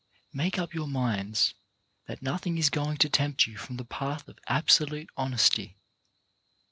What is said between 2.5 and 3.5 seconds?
is going to tempt